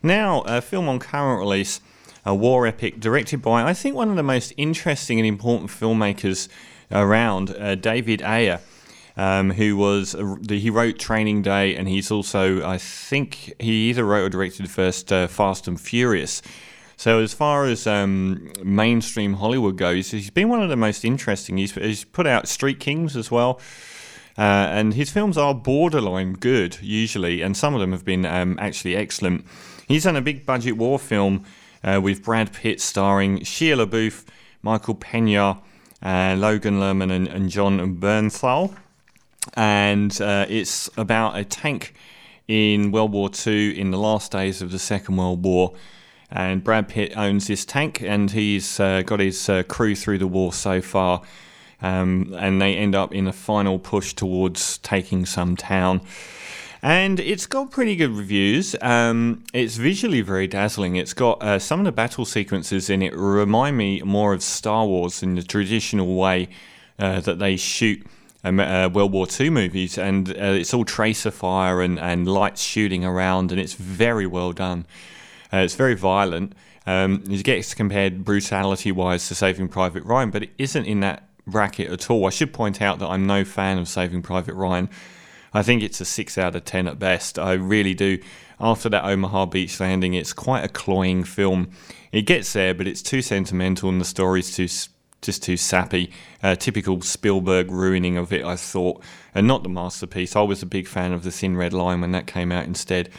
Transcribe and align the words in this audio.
Now, 0.00 0.42
a 0.42 0.60
film 0.60 0.88
on 0.88 1.00
current 1.00 1.40
release, 1.40 1.80
a 2.24 2.32
war 2.32 2.68
epic 2.68 3.00
directed 3.00 3.42
by, 3.42 3.64
I 3.64 3.74
think, 3.74 3.96
one 3.96 4.08
of 4.08 4.14
the 4.14 4.22
most 4.22 4.52
interesting 4.56 5.18
and 5.18 5.26
important 5.26 5.70
filmmakers 5.70 6.46
around, 6.92 7.50
uh, 7.58 7.74
David 7.74 8.22
Ayer. 8.22 8.60
Um, 9.16 9.50
who 9.50 9.76
was 9.76 10.14
uh, 10.14 10.36
he 10.48 10.70
wrote 10.70 11.00
Training 11.00 11.42
Day, 11.42 11.74
and 11.74 11.88
he's 11.88 12.12
also 12.12 12.64
I 12.64 12.78
think 12.78 13.52
he 13.58 13.90
either 13.90 14.04
wrote 14.04 14.22
or 14.22 14.28
directed 14.28 14.64
the 14.64 14.70
first 14.70 15.12
uh, 15.12 15.26
Fast 15.26 15.66
and 15.66 15.80
Furious. 15.80 16.42
So 16.96 17.18
as 17.18 17.34
far 17.34 17.64
as 17.64 17.88
um, 17.88 18.52
mainstream 18.62 19.34
Hollywood 19.34 19.76
goes, 19.76 20.12
he's 20.12 20.30
been 20.30 20.48
one 20.48 20.62
of 20.62 20.68
the 20.68 20.76
most 20.76 21.04
interesting. 21.04 21.56
He's, 21.56 21.72
he's 21.72 22.04
put 22.04 22.26
out 22.26 22.46
Street 22.46 22.78
Kings 22.78 23.16
as 23.16 23.32
well. 23.32 23.60
Uh, 24.40 24.72
and 24.72 24.94
his 24.94 25.10
films 25.10 25.36
are 25.36 25.54
borderline 25.54 26.32
good 26.32 26.78
usually, 26.80 27.42
and 27.42 27.54
some 27.54 27.74
of 27.74 27.80
them 27.80 27.92
have 27.92 28.06
been 28.06 28.24
um, 28.24 28.58
actually 28.58 28.96
excellent. 28.96 29.44
He's 29.86 30.04
done 30.04 30.16
a 30.16 30.22
big 30.22 30.46
budget 30.46 30.78
war 30.78 30.98
film 30.98 31.44
uh, 31.84 32.00
with 32.02 32.24
Brad 32.24 32.50
Pitt 32.50 32.80
starring 32.80 33.40
Shia 33.40 33.86
LaBeouf, 33.86 34.24
Michael 34.62 34.94
Pena, 34.94 35.58
uh, 36.02 36.36
Logan 36.38 36.80
Lerman, 36.80 37.12
and, 37.12 37.28
and 37.28 37.50
Jon 37.50 37.96
Bernthal. 37.96 38.74
And 39.52 40.18
it's 40.18 40.88
about 40.96 41.36
a 41.36 41.44
tank 41.44 41.92
in 42.48 42.92
World 42.92 43.12
War 43.12 43.28
II 43.46 43.78
in 43.78 43.90
the 43.90 43.98
last 43.98 44.32
days 44.32 44.62
of 44.62 44.70
the 44.70 44.78
Second 44.78 45.18
World 45.18 45.44
War. 45.44 45.74
And 46.30 46.64
Brad 46.64 46.88
Pitt 46.88 47.12
owns 47.14 47.46
this 47.46 47.66
tank, 47.66 48.00
and 48.00 48.30
he's 48.30 48.80
uh, 48.80 49.02
got 49.02 49.20
his 49.20 49.50
uh, 49.50 49.64
crew 49.64 49.94
through 49.94 50.16
the 50.16 50.26
war 50.26 50.54
so 50.54 50.80
far 50.80 51.20
um, 51.82 52.34
and 52.38 52.60
they 52.60 52.76
end 52.76 52.94
up 52.94 53.14
in 53.14 53.26
a 53.26 53.32
final 53.32 53.78
push 53.78 54.14
towards 54.14 54.78
taking 54.78 55.26
some 55.26 55.56
town. 55.56 56.00
And 56.82 57.20
it's 57.20 57.46
got 57.46 57.70
pretty 57.70 57.94
good 57.94 58.10
reviews. 58.10 58.74
Um, 58.80 59.44
it's 59.52 59.76
visually 59.76 60.22
very 60.22 60.46
dazzling. 60.46 60.96
It's 60.96 61.12
got 61.12 61.42
uh, 61.42 61.58
some 61.58 61.80
of 61.80 61.84
the 61.84 61.92
battle 61.92 62.24
sequences 62.24 62.88
in 62.88 63.02
it 63.02 63.14
remind 63.14 63.76
me 63.76 64.00
more 64.02 64.32
of 64.32 64.42
Star 64.42 64.86
Wars 64.86 65.22
in 65.22 65.34
the 65.34 65.42
traditional 65.42 66.16
way 66.16 66.48
uh, 66.98 67.20
that 67.20 67.38
they 67.38 67.56
shoot 67.56 68.06
um, 68.44 68.60
uh, 68.60 68.88
World 68.88 69.12
War 69.12 69.26
II 69.38 69.50
movies, 69.50 69.98
and 69.98 70.30
uh, 70.30 70.56
it's 70.56 70.72
all 70.72 70.84
tracer 70.84 71.30
fire 71.30 71.82
and, 71.82 71.98
and 71.98 72.26
lights 72.26 72.62
shooting 72.62 73.04
around, 73.04 73.52
and 73.52 73.60
it's 73.60 73.74
very 73.74 74.26
well 74.26 74.52
done. 74.52 74.86
Uh, 75.52 75.58
it's 75.58 75.74
very 75.74 75.94
violent. 75.94 76.54
Um, 76.86 77.22
it 77.28 77.44
gets 77.44 77.74
compared 77.74 78.24
brutality 78.24 78.92
wise 78.92 79.28
to 79.28 79.34
Saving 79.34 79.68
Private 79.68 80.04
Ryan, 80.04 80.30
but 80.30 80.44
it 80.44 80.50
isn't 80.56 80.86
in 80.86 81.00
that 81.00 81.24
bracket 81.50 81.90
at 81.90 82.10
all. 82.10 82.26
I 82.26 82.30
should 82.30 82.52
point 82.52 82.80
out 82.80 82.98
that 82.98 83.08
I'm 83.08 83.26
no 83.26 83.44
fan 83.44 83.78
of 83.78 83.88
Saving 83.88 84.22
Private 84.22 84.54
Ryan. 84.54 84.88
I 85.52 85.62
think 85.62 85.82
it's 85.82 86.00
a 86.00 86.04
6 86.04 86.38
out 86.38 86.54
of 86.54 86.64
10 86.64 86.86
at 86.86 86.98
best. 86.98 87.38
I 87.38 87.52
really 87.54 87.94
do. 87.94 88.18
After 88.60 88.88
that 88.90 89.04
Omaha 89.04 89.46
Beach 89.46 89.80
landing, 89.80 90.14
it's 90.14 90.32
quite 90.32 90.64
a 90.64 90.68
cloying 90.68 91.24
film. 91.24 91.70
It 92.12 92.22
gets 92.22 92.52
there, 92.52 92.74
but 92.74 92.86
it's 92.86 93.02
too 93.02 93.22
sentimental 93.22 93.88
and 93.88 94.00
the 94.00 94.04
story's 94.04 94.54
too 94.54 94.68
just 95.22 95.42
too 95.42 95.56
sappy. 95.56 96.10
Uh, 96.42 96.54
typical 96.54 97.00
Spielberg 97.02 97.70
ruining 97.70 98.16
of 98.16 98.32
it, 98.32 98.44
I 98.44 98.56
thought, 98.56 99.02
and 99.34 99.46
not 99.46 99.62
the 99.62 99.68
masterpiece. 99.68 100.34
I 100.34 100.42
was 100.42 100.62
a 100.62 100.66
big 100.66 100.86
fan 100.86 101.12
of 101.12 101.24
The 101.24 101.30
Thin 101.30 101.56
Red 101.56 101.74
Line 101.74 102.00
when 102.00 102.12
that 102.12 102.26
came 102.26 102.50
out 102.50 102.64
instead. 102.64 103.10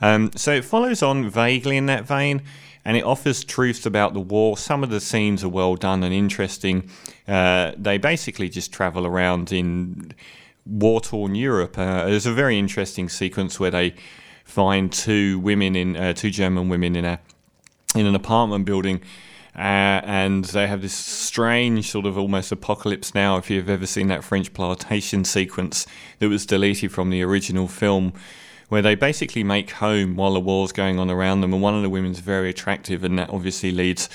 Um, 0.00 0.30
so 0.34 0.52
it 0.52 0.64
follows 0.64 1.02
on 1.02 1.28
vaguely 1.28 1.76
in 1.76 1.86
that 1.86 2.04
vein 2.04 2.42
and 2.84 2.96
it 2.96 3.04
offers 3.04 3.44
truths 3.44 3.86
about 3.86 4.14
the 4.14 4.20
war. 4.20 4.56
Some 4.56 4.82
of 4.82 4.90
the 4.90 5.00
scenes 5.00 5.44
are 5.44 5.48
well 5.48 5.76
done 5.76 6.02
and 6.02 6.12
interesting. 6.12 6.88
Uh, 7.28 7.72
they 7.76 7.98
basically 7.98 8.48
just 8.48 8.72
travel 8.72 9.06
around 9.06 9.52
in 9.52 10.12
war 10.66 11.00
torn 11.00 11.34
Europe. 11.34 11.78
Uh, 11.78 12.06
there's 12.06 12.26
a 12.26 12.32
very 12.32 12.58
interesting 12.58 13.08
sequence 13.08 13.60
where 13.60 13.70
they 13.70 13.94
find 14.44 14.92
two 14.92 15.38
women 15.38 15.76
in 15.76 15.96
uh, 15.96 16.12
two 16.12 16.30
German 16.30 16.68
women 16.68 16.96
in 16.96 17.04
a 17.04 17.20
in 17.94 18.06
an 18.06 18.14
apartment 18.14 18.64
building. 18.64 19.00
Uh, 19.54 20.00
and 20.04 20.46
they 20.46 20.66
have 20.66 20.80
this 20.80 20.94
strange 20.94 21.90
sort 21.90 22.06
of 22.06 22.16
almost 22.16 22.50
apocalypse 22.52 23.14
now. 23.14 23.36
If 23.36 23.50
you've 23.50 23.68
ever 23.68 23.86
seen 23.86 24.08
that 24.08 24.24
French 24.24 24.54
plantation 24.54 25.24
sequence 25.36 25.86
that 26.20 26.28
was 26.28 26.46
deleted 26.46 26.90
from 26.90 27.10
the 27.10 27.22
original 27.22 27.68
film, 27.68 28.14
where 28.72 28.80
they 28.80 28.94
basically 28.94 29.44
make 29.44 29.70
home 29.70 30.16
while 30.16 30.32
the 30.32 30.40
war's 30.40 30.72
going 30.72 30.98
on 30.98 31.10
around 31.10 31.42
them. 31.42 31.52
And 31.52 31.60
one 31.60 31.74
of 31.74 31.82
the 31.82 31.90
women's 31.90 32.20
very 32.20 32.48
attractive, 32.48 33.04
and 33.04 33.18
that 33.18 33.28
obviously 33.28 33.70
leads 33.70 34.08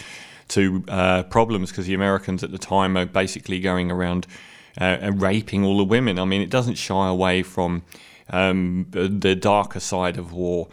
to 0.47 0.83
uh, 0.87 1.21
problems 1.21 1.69
because 1.69 1.85
the 1.85 1.93
Americans 1.93 2.43
at 2.43 2.49
the 2.49 2.57
time 2.57 2.97
are 2.97 3.05
basically 3.05 3.59
going 3.59 3.91
around 3.91 4.25
uh, 4.81 4.97
and 4.99 5.21
raping 5.21 5.63
all 5.63 5.77
the 5.77 5.83
women. 5.83 6.17
I 6.17 6.25
mean, 6.25 6.41
it 6.41 6.49
doesn't 6.49 6.73
shy 6.73 7.07
away 7.07 7.43
from 7.43 7.83
um, 8.31 8.87
the 8.89 9.35
darker 9.35 9.79
side 9.79 10.17
of 10.17 10.33
war. 10.33 10.69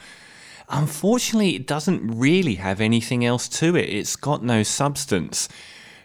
Unfortunately, 0.70 1.54
it 1.54 1.66
doesn't 1.66 2.18
really 2.18 2.54
have 2.54 2.80
anything 2.80 3.22
else 3.22 3.48
to 3.48 3.76
it. 3.76 3.90
It's 3.90 4.16
got 4.16 4.42
no 4.42 4.62
substance. 4.62 5.46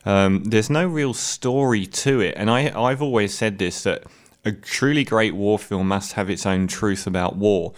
Um, 0.04 0.44
there's 0.44 0.70
no 0.70 0.86
real 0.86 1.14
story 1.14 1.86
to 1.86 2.20
it. 2.20 2.34
And 2.36 2.50
I, 2.50 2.78
I've 2.78 3.02
always 3.02 3.34
said 3.34 3.58
this 3.58 3.84
that 3.84 4.04
a 4.50 4.54
truly 4.54 5.04
great 5.04 5.36
war 5.36 5.58
film 5.58 5.88
must 5.88 6.14
have 6.14 6.30
its 6.30 6.46
own 6.46 6.68
truth 6.68 7.08
about 7.08 7.36
war. 7.36 7.74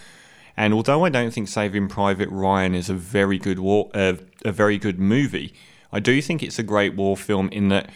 And 0.58 0.74
although 0.74 1.06
I 1.06 1.10
don't 1.10 1.34
think 1.34 1.48
Saving 1.48 1.88
Private 1.88 2.30
Ryan 2.30 2.76
is 2.76 2.90
a 2.90 2.94
very 2.94 3.38
good 3.38 3.60
war, 3.60 3.90
uh, 3.94 4.14
a 4.44 4.52
very 4.52 4.78
good 4.78 5.00
movie, 5.00 5.54
I 5.92 6.00
do 6.00 6.22
think 6.22 6.42
it's 6.42 6.60
a 6.60 6.64
great 6.64 6.96
war 6.96 7.18
film 7.18 7.50
in 7.50 7.70
that 7.70 7.90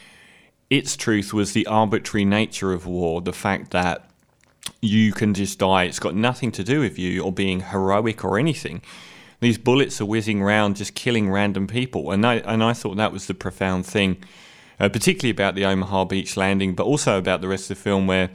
its 0.69 0.96
truth 0.97 1.34
was 1.34 1.53
the 1.53 1.68
arbitrary 1.68 2.25
nature 2.25 2.74
of 2.74 2.85
war, 2.85 3.22
the 3.22 3.34
fact 3.34 3.72
that 3.72 4.09
you 4.81 5.12
can 5.12 5.34
just 5.34 5.59
die. 5.59 5.84
It's 5.84 6.00
got 6.00 6.16
nothing 6.16 6.52
to 6.53 6.64
do 6.64 6.80
with 6.80 6.97
you 6.97 7.24
or 7.24 7.31
being 7.31 7.62
heroic 7.62 8.24
or 8.24 8.40
anything. 8.40 8.81
These 9.41 9.58
bullets 9.58 10.02
are 10.02 10.06
whizzing 10.06 10.41
around, 10.41 10.78
just 10.78 10.96
killing 10.96 11.30
random 11.30 11.68
people, 11.68 12.12
and 12.12 12.25
I 12.25 12.35
and 12.35 12.64
I 12.64 12.74
thought 12.74 12.97
that 12.97 13.12
was 13.12 13.28
the 13.28 13.34
profound 13.34 13.85
thing, 13.85 14.18
uh, 14.80 14.90
particularly 14.90 15.31
about 15.31 15.56
the 15.56 15.66
Omaha 15.66 16.06
Beach 16.06 16.35
landing, 16.38 16.74
but 16.74 16.85
also 16.85 17.18
about 17.18 17.41
the 17.41 17.47
rest 17.47 17.69
of 17.69 17.78
the 17.78 17.84
film 17.84 18.08
where 18.08 18.30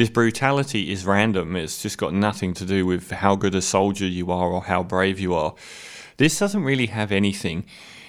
this 0.00 0.08
brutality 0.08 0.90
is 0.90 1.04
random. 1.04 1.54
It's 1.54 1.82
just 1.82 1.98
got 1.98 2.14
nothing 2.14 2.54
to 2.54 2.64
do 2.64 2.86
with 2.86 3.10
how 3.10 3.36
good 3.36 3.54
a 3.54 3.60
soldier 3.60 4.06
you 4.06 4.30
are 4.30 4.48
or 4.48 4.62
how 4.62 4.82
brave 4.82 5.20
you 5.20 5.34
are. 5.34 5.54
This 6.16 6.38
doesn't 6.38 6.64
really 6.64 6.86
have 6.86 7.12
anything. 7.12 7.66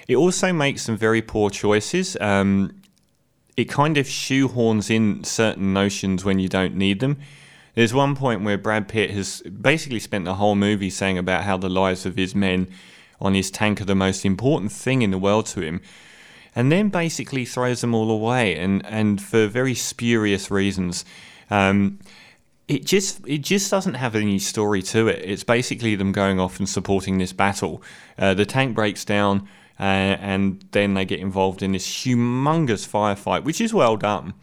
It 0.07 0.15
also 0.15 0.53
makes 0.53 0.83
some 0.83 0.95
very 0.95 1.21
poor 1.21 1.49
choices. 1.49 2.15
Um, 2.21 2.81
it 3.57 3.65
kind 3.65 3.97
of 3.97 4.05
shoehorns 4.05 4.89
in 4.89 5.25
certain 5.25 5.73
notions 5.73 6.23
when 6.23 6.39
you 6.39 6.47
don't 6.47 6.75
need 6.75 7.01
them. 7.01 7.17
There's 7.75 7.93
one 7.93 8.15
point 8.15 8.45
where 8.45 8.57
Brad 8.57 8.87
Pitt 8.87 9.11
has 9.11 9.41
basically 9.41 9.99
spent 9.99 10.23
the 10.23 10.35
whole 10.35 10.55
movie 10.55 10.89
saying 10.89 11.17
about 11.17 11.43
how 11.43 11.57
the 11.57 11.69
lives 11.69 12.05
of 12.05 12.15
his 12.15 12.33
men 12.33 12.69
on 13.19 13.33
his 13.33 13.51
tank 13.51 13.81
are 13.81 13.85
the 13.85 13.95
most 13.95 14.23
important 14.25 14.71
thing 14.71 15.01
in 15.01 15.11
the 15.11 15.17
world 15.17 15.45
to 15.47 15.59
him, 15.59 15.81
and 16.55 16.71
then 16.71 16.87
basically 16.87 17.43
throws 17.43 17.81
them 17.81 17.93
all 17.93 18.09
away, 18.09 18.55
and, 18.55 18.85
and 18.85 19.21
for 19.21 19.47
very 19.47 19.75
spurious 19.75 20.49
reasons. 20.49 21.03
Um, 21.51 21.99
it 22.67 22.85
just 22.85 23.27
it 23.27 23.39
just 23.39 23.69
doesn't 23.69 23.95
have 23.95 24.15
any 24.15 24.39
story 24.39 24.81
to 24.83 25.07
it. 25.07 25.21
It's 25.23 25.43
basically 25.43 25.95
them 25.95 26.13
going 26.13 26.39
off 26.39 26.57
and 26.57 26.67
supporting 26.67 27.17
this 27.17 27.33
battle. 27.33 27.83
Uh, 28.17 28.33
the 28.33 28.45
tank 28.45 28.73
breaks 28.73 29.03
down, 29.03 29.47
uh, 29.79 29.83
and 29.83 30.65
then 30.71 30.93
they 30.93 31.05
get 31.05 31.19
involved 31.19 31.61
in 31.61 31.73
this 31.73 31.85
humongous 31.85 32.87
firefight, 32.87 33.43
which 33.43 33.59
is 33.59 33.73
well 33.73 33.97
done. 33.97 34.33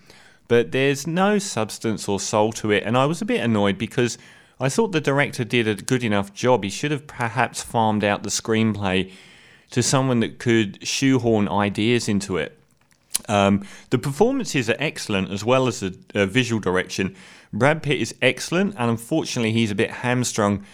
But 0.47 0.73
there's 0.73 1.07
no 1.07 1.39
substance 1.39 2.09
or 2.09 2.21
soul 2.21 2.53
to 2.53 2.71
it, 2.71 2.85
and 2.85 2.97
I 2.97 3.07
was 3.07 3.23
a 3.23 3.25
bit 3.25 3.41
annoyed 3.41 3.79
because 3.79 4.19
I 4.61 4.69
thought 4.69 4.93
the 4.93 5.01
director 5.01 5.45
did 5.45 5.67
a 5.67 5.75
good 5.75 6.05
enough 6.05 6.35
job. 6.35 6.65
He 6.65 6.71
should 6.71 6.91
have 6.91 7.07
perhaps 7.07 7.63
farmed 7.63 8.05
out 8.05 8.25
the 8.25 8.31
screenplay 8.31 9.11
to 9.71 9.83
someone 9.83 10.21
that 10.21 10.39
could 10.39 10.87
shoehorn 10.87 11.49
ideas 11.49 12.09
into 12.09 12.37
it. 12.37 12.59
Um, 13.29 13.65
the 13.91 13.99
performances 13.99 14.69
are 14.71 14.77
excellent 14.79 15.31
as 15.31 15.45
well 15.45 15.67
as 15.67 15.81
the 15.81 15.99
uh, 16.15 16.27
visual 16.27 16.61
direction. 16.61 17.15
Brad 17.53 17.83
Pitt 17.83 18.01
is 18.01 18.15
excellent, 18.21 18.75
and 18.79 18.91
unfortunately, 18.91 19.53
he's 19.53 19.71
a 19.71 19.75
bit 19.75 19.91
hamstrung 19.91 20.65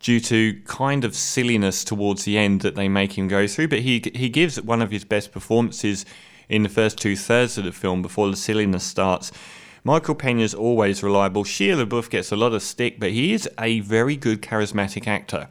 due 0.00 0.20
to 0.20 0.60
kind 0.64 1.04
of 1.04 1.14
silliness 1.14 1.84
towards 1.84 2.24
the 2.24 2.38
end 2.38 2.62
that 2.62 2.74
they 2.74 2.88
make 2.88 3.18
him 3.18 3.28
go 3.28 3.46
through. 3.46 3.68
But 3.68 3.80
he 3.80 4.02
he 4.14 4.28
gives 4.28 4.60
one 4.60 4.82
of 4.82 4.90
his 4.90 5.04
best 5.04 5.32
performances 5.32 6.04
in 6.48 6.62
the 6.62 6.68
first 6.68 6.98
two 6.98 7.16
thirds 7.16 7.58
of 7.58 7.64
the 7.64 7.72
film 7.72 8.02
before 8.02 8.30
the 8.30 8.36
silliness 8.36 8.84
starts. 8.84 9.30
Michael 9.82 10.14
Pena 10.14 10.42
is 10.42 10.54
always 10.54 11.02
reliable. 11.02 11.42
Shia 11.44 11.82
LaBeouf 11.82 12.10
gets 12.10 12.30
a 12.30 12.36
lot 12.36 12.52
of 12.52 12.62
stick, 12.62 13.00
but 13.00 13.12
he 13.12 13.32
is 13.32 13.48
a 13.58 13.80
very 13.80 14.14
good 14.14 14.42
charismatic 14.42 15.06
actor. 15.06 15.48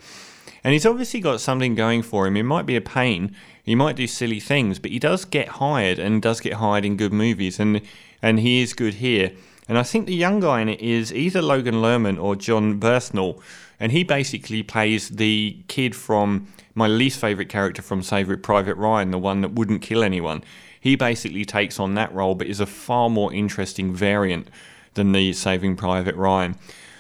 And 0.63 0.73
he's 0.73 0.85
obviously 0.85 1.19
got 1.19 1.41
something 1.41 1.75
going 1.75 2.01
for 2.01 2.27
him. 2.27 2.35
It 2.35 2.44
might 2.44 2.65
be 2.65 2.75
a 2.75 2.81
pain 2.81 3.35
he 3.69 3.75
might 3.75 3.95
do 3.95 4.07
silly 4.07 4.39
things, 4.39 4.79
but 4.79 4.89
he 4.89 4.97
does 4.97 5.25
get 5.25 5.47
hired 5.47 6.00
and 6.00 6.23
does 6.23 6.41
get 6.41 6.53
hired 6.53 6.85
in 6.85 6.97
good 6.97 7.13
movies, 7.13 7.59
and 7.59 7.81
and 8.19 8.39
he 8.39 8.63
is 8.63 8.73
good 8.73 8.95
here. 8.95 9.31
And 9.67 9.77
I 9.77 9.83
think 9.83 10.07
the 10.07 10.15
young 10.15 10.39
guy 10.39 10.61
in 10.61 10.69
it 10.69 10.81
is 10.81 11.13
either 11.13 11.39
Logan 11.39 11.75
Lerman 11.75 12.19
or 12.19 12.35
Jon 12.35 12.79
Bernthal, 12.79 13.39
and 13.79 13.91
he 13.91 14.03
basically 14.03 14.63
plays 14.63 15.09
the 15.09 15.56
kid 15.67 15.95
from 15.95 16.47
my 16.73 16.88
least 16.88 17.21
favorite 17.21 17.50
character 17.50 17.83
from 17.83 18.01
Saving 18.01 18.41
Private 18.41 18.75
Ryan, 18.75 19.12
the 19.12 19.19
one 19.19 19.41
that 19.41 19.51
wouldn't 19.51 19.83
kill 19.83 20.01
anyone. 20.01 20.44
He 20.81 20.95
basically 20.95 21.45
takes 21.45 21.79
on 21.79 21.94
that 21.94 22.12
role, 22.12 22.33
but 22.33 22.47
is 22.47 22.59
a 22.59 22.65
far 22.65 23.07
more 23.07 23.31
interesting 23.31 23.94
variant 23.94 24.50
than 24.95 25.12
the 25.12 25.31
Saving 25.33 25.75
Private 25.75 26.15
Ryan. 26.15 26.55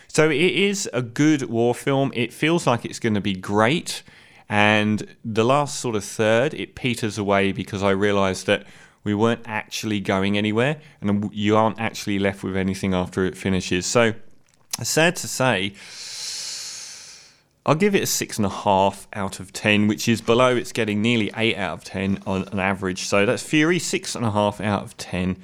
So 0.09 0.29
it 0.29 0.35
is 0.37 0.89
a 0.91 1.01
good 1.01 1.43
war 1.43 1.73
film. 1.73 2.11
It 2.15 2.33
feels 2.33 2.67
like 2.67 2.83
it's 2.83 2.99
going 2.99 3.13
to 3.13 3.21
be 3.21 3.35
great. 3.35 4.03
And 4.49 5.15
the 5.23 5.45
last 5.45 5.79
sort 5.79 5.95
of 5.95 6.03
third, 6.03 6.55
it 6.55 6.73
peters 6.75 7.19
away 7.19 7.51
because 7.51 7.83
I 7.83 7.91
realised 7.91 8.47
that 8.47 8.65
we 9.03 9.13
weren't 9.13 9.43
actually 9.45 9.99
going 9.99 10.37
anywhere 10.37 10.81
and 10.99 11.29
you 11.31 11.55
aren't 11.55 11.79
actually 11.79 12.17
left 12.19 12.43
with 12.43 12.57
anything 12.57 12.93
after 12.93 13.23
it 13.25 13.37
finishes. 13.37 13.85
So, 13.85 14.13
sad 14.81 15.15
to 15.17 15.27
say, 15.27 15.73
I'll 17.65 17.75
give 17.75 17.93
it 17.93 18.01
a 18.01 18.07
six 18.07 18.37
and 18.37 18.45
a 18.47 18.49
half 18.49 19.07
out 19.13 19.39
of 19.39 19.53
ten, 19.53 19.87
which 19.87 20.07
is 20.07 20.21
below. 20.21 20.55
It's 20.55 20.71
getting 20.71 21.03
nearly 21.03 21.31
eight 21.37 21.55
out 21.55 21.73
of 21.73 21.83
ten 21.83 22.19
on 22.25 22.47
an 22.47 22.59
average. 22.59 23.03
So 23.03 23.27
that's 23.27 23.43
Fury, 23.43 23.77
six 23.77 24.15
and 24.15 24.25
a 24.25 24.31
half 24.31 24.59
out 24.59 24.83
of 24.83 24.97
ten. 24.97 25.37